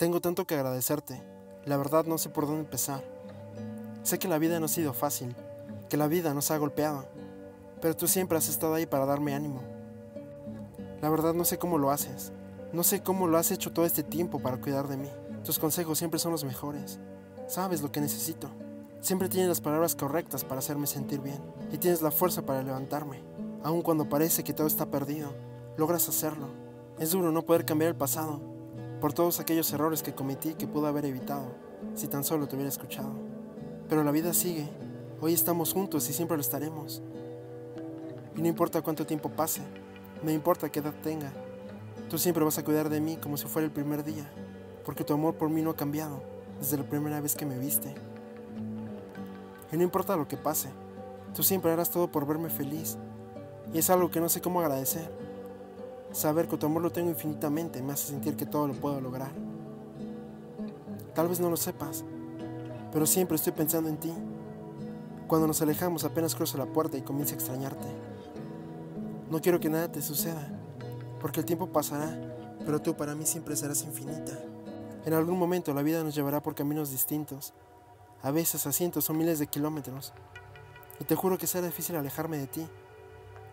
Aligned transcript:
Tengo 0.00 0.22
tanto 0.22 0.46
que 0.46 0.54
agradecerte. 0.54 1.22
La 1.66 1.76
verdad 1.76 2.06
no 2.06 2.16
sé 2.16 2.30
por 2.30 2.46
dónde 2.46 2.62
empezar. 2.62 3.04
Sé 4.02 4.18
que 4.18 4.28
la 4.28 4.38
vida 4.38 4.58
no 4.58 4.64
ha 4.64 4.68
sido 4.68 4.94
fácil, 4.94 5.36
que 5.90 5.98
la 5.98 6.08
vida 6.08 6.32
nos 6.32 6.50
ha 6.50 6.56
golpeado, 6.56 7.04
pero 7.82 7.94
tú 7.94 8.08
siempre 8.08 8.38
has 8.38 8.48
estado 8.48 8.72
ahí 8.72 8.86
para 8.86 9.04
darme 9.04 9.34
ánimo. 9.34 9.60
La 11.02 11.10
verdad 11.10 11.34
no 11.34 11.44
sé 11.44 11.58
cómo 11.58 11.76
lo 11.76 11.90
haces. 11.90 12.32
No 12.72 12.82
sé 12.82 13.02
cómo 13.02 13.26
lo 13.26 13.36
has 13.36 13.50
hecho 13.50 13.74
todo 13.74 13.84
este 13.84 14.02
tiempo 14.02 14.38
para 14.38 14.58
cuidar 14.58 14.88
de 14.88 14.96
mí. 14.96 15.10
Tus 15.44 15.58
consejos 15.58 15.98
siempre 15.98 16.18
son 16.18 16.32
los 16.32 16.44
mejores. 16.44 16.98
Sabes 17.46 17.82
lo 17.82 17.92
que 17.92 18.00
necesito. 18.00 18.48
Siempre 19.02 19.28
tienes 19.28 19.50
las 19.50 19.60
palabras 19.60 19.96
correctas 19.96 20.44
para 20.44 20.60
hacerme 20.60 20.86
sentir 20.86 21.20
bien 21.20 21.42
y 21.72 21.76
tienes 21.76 22.00
la 22.00 22.10
fuerza 22.10 22.40
para 22.40 22.62
levantarme. 22.62 23.22
Aun 23.62 23.82
cuando 23.82 24.08
parece 24.08 24.44
que 24.44 24.54
todo 24.54 24.66
está 24.66 24.86
perdido, 24.86 25.34
logras 25.76 26.08
hacerlo. 26.08 26.46
Es 26.98 27.10
duro 27.10 27.32
no 27.32 27.44
poder 27.44 27.66
cambiar 27.66 27.90
el 27.90 27.96
pasado, 27.96 28.40
por 29.00 29.12
todos 29.12 29.40
aquellos 29.40 29.72
errores 29.72 30.02
que 30.02 30.14
cometí 30.14 30.54
que 30.54 30.66
pude 30.66 30.88
haber 30.88 31.06
evitado 31.06 31.52
si 31.94 32.06
tan 32.06 32.22
solo 32.22 32.46
te 32.46 32.56
hubiera 32.56 32.68
escuchado. 32.68 33.12
Pero 33.88 34.04
la 34.04 34.10
vida 34.10 34.34
sigue, 34.34 34.68
hoy 35.20 35.32
estamos 35.32 35.72
juntos 35.72 36.08
y 36.08 36.12
siempre 36.12 36.36
lo 36.36 36.42
estaremos. 36.42 37.02
Y 38.36 38.42
no 38.42 38.48
importa 38.48 38.82
cuánto 38.82 39.06
tiempo 39.06 39.30
pase, 39.30 39.62
no 40.22 40.30
importa 40.30 40.70
qué 40.70 40.80
edad 40.80 40.94
tenga, 41.02 41.32
tú 42.08 42.18
siempre 42.18 42.44
vas 42.44 42.58
a 42.58 42.64
cuidar 42.64 42.88
de 42.88 43.00
mí 43.00 43.16
como 43.16 43.36
si 43.36 43.46
fuera 43.46 43.66
el 43.66 43.72
primer 43.72 44.04
día, 44.04 44.30
porque 44.84 45.04
tu 45.04 45.14
amor 45.14 45.34
por 45.34 45.48
mí 45.48 45.62
no 45.62 45.70
ha 45.70 45.76
cambiado 45.76 46.22
desde 46.58 46.76
la 46.76 46.84
primera 46.84 47.20
vez 47.20 47.34
que 47.34 47.46
me 47.46 47.58
viste. 47.58 47.94
Y 49.72 49.76
no 49.76 49.82
importa 49.82 50.16
lo 50.16 50.28
que 50.28 50.36
pase, 50.36 50.68
tú 51.34 51.42
siempre 51.42 51.72
harás 51.72 51.90
todo 51.90 52.10
por 52.10 52.26
verme 52.26 52.50
feliz. 52.50 52.98
Y 53.72 53.78
es 53.78 53.88
algo 53.88 54.10
que 54.10 54.20
no 54.20 54.28
sé 54.28 54.40
cómo 54.40 54.60
agradecer. 54.60 55.10
Saber 56.12 56.48
que 56.48 56.56
tu 56.56 56.66
amor 56.66 56.82
lo 56.82 56.90
tengo 56.90 57.08
infinitamente 57.10 57.82
me 57.82 57.92
hace 57.92 58.08
sentir 58.08 58.36
que 58.36 58.46
todo 58.46 58.66
lo 58.66 58.74
puedo 58.74 59.00
lograr. 59.00 59.30
Tal 61.14 61.28
vez 61.28 61.38
no 61.38 61.50
lo 61.50 61.56
sepas, 61.56 62.04
pero 62.92 63.06
siempre 63.06 63.36
estoy 63.36 63.52
pensando 63.52 63.88
en 63.88 63.96
ti. 63.98 64.12
Cuando 65.28 65.46
nos 65.46 65.62
alejamos 65.62 66.04
apenas 66.04 66.34
cruzo 66.34 66.58
la 66.58 66.66
puerta 66.66 66.98
y 66.98 67.02
comienzo 67.02 67.34
a 67.34 67.36
extrañarte. 67.36 67.86
No 69.30 69.40
quiero 69.40 69.60
que 69.60 69.70
nada 69.70 69.92
te 69.92 70.02
suceda, 70.02 70.48
porque 71.20 71.40
el 71.40 71.46
tiempo 71.46 71.68
pasará, 71.68 72.18
pero 72.64 72.82
tú 72.82 72.96
para 72.96 73.14
mí 73.14 73.24
siempre 73.24 73.54
serás 73.54 73.84
infinita. 73.84 74.36
En 75.04 75.14
algún 75.14 75.38
momento 75.38 75.72
la 75.72 75.82
vida 75.82 76.02
nos 76.02 76.16
llevará 76.16 76.42
por 76.42 76.56
caminos 76.56 76.90
distintos, 76.90 77.54
a 78.22 78.32
veces 78.32 78.66
a 78.66 78.72
cientos 78.72 79.08
o 79.08 79.14
miles 79.14 79.38
de 79.38 79.46
kilómetros, 79.46 80.12
y 80.98 81.04
te 81.04 81.14
juro 81.14 81.38
que 81.38 81.46
será 81.46 81.66
difícil 81.66 81.94
alejarme 81.94 82.38
de 82.38 82.48
ti, 82.48 82.66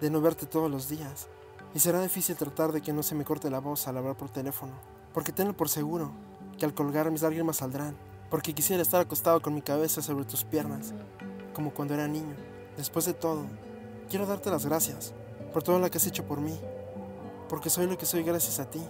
de 0.00 0.10
no 0.10 0.20
verte 0.20 0.46
todos 0.46 0.70
los 0.70 0.88
días. 0.88 1.28
Y 1.74 1.80
será 1.80 2.00
difícil 2.00 2.36
tratar 2.36 2.70
de 2.70 2.80
que 2.80 2.92
no 2.92 3.02
se 3.02 3.16
me 3.16 3.24
corte 3.24 3.50
la 3.50 3.58
voz 3.58 3.88
al 3.88 3.96
hablar 3.96 4.16
por 4.16 4.30
teléfono, 4.30 4.72
porque 5.12 5.32
tenlo 5.32 5.56
por 5.56 5.68
seguro 5.68 6.12
que 6.56 6.64
al 6.64 6.72
colgar 6.72 7.10
mis 7.10 7.22
lágrimas 7.22 7.56
saldrán, 7.56 7.96
porque 8.30 8.54
quisiera 8.54 8.80
estar 8.80 9.00
acostado 9.00 9.42
con 9.42 9.54
mi 9.54 9.60
cabeza 9.60 10.00
sobre 10.00 10.24
tus 10.24 10.44
piernas, 10.44 10.94
como 11.52 11.74
cuando 11.74 11.94
era 11.94 12.06
niño. 12.06 12.36
Después 12.76 13.06
de 13.06 13.14
todo, 13.14 13.46
quiero 14.08 14.24
darte 14.24 14.50
las 14.50 14.64
gracias 14.64 15.12
por 15.52 15.64
todo 15.64 15.80
lo 15.80 15.90
que 15.90 15.98
has 15.98 16.06
hecho 16.06 16.24
por 16.24 16.40
mí, 16.40 16.56
porque 17.48 17.70
soy 17.70 17.88
lo 17.88 17.98
que 17.98 18.06
soy 18.06 18.22
gracias 18.22 18.60
a 18.60 18.70
ti, 18.70 18.80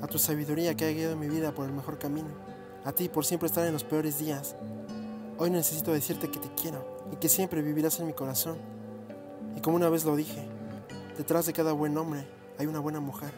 a 0.00 0.06
tu 0.06 0.18
sabiduría 0.18 0.74
que 0.74 0.86
ha 0.86 0.92
guiado 0.92 1.16
mi 1.16 1.28
vida 1.28 1.52
por 1.54 1.66
el 1.66 1.72
mejor 1.72 1.98
camino, 1.98 2.28
a 2.84 2.92
ti 2.92 3.10
por 3.10 3.26
siempre 3.26 3.48
estar 3.48 3.66
en 3.66 3.74
los 3.74 3.84
peores 3.84 4.18
días. 4.18 4.56
Hoy 5.36 5.50
necesito 5.50 5.92
decirte 5.92 6.30
que 6.30 6.38
te 6.38 6.48
quiero 6.54 6.86
y 7.12 7.16
que 7.16 7.28
siempre 7.28 7.60
vivirás 7.60 8.00
en 8.00 8.06
mi 8.06 8.14
corazón. 8.14 8.56
Y 9.56 9.60
como 9.60 9.76
una 9.76 9.88
vez 9.88 10.04
lo 10.04 10.16
dije, 10.16 10.48
Detrás 11.16 11.46
de 11.46 11.52
cada 11.52 11.72
buen 11.72 11.96
hombre 11.96 12.26
hay 12.58 12.66
una 12.66 12.80
buena 12.80 12.98
mujer. 12.98 13.30